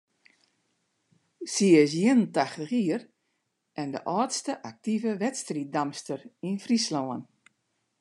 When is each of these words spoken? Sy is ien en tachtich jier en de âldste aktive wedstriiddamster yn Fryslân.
Sy 1.53 1.67
is 1.83 1.93
ien 1.99 2.11
en 2.13 2.23
tachtich 2.35 2.71
jier 2.79 3.01
en 3.81 3.89
de 3.93 4.01
âldste 4.17 4.53
aktive 4.71 5.11
wedstriiddamster 5.23 6.21
yn 6.47 6.55
Fryslân. 6.65 7.21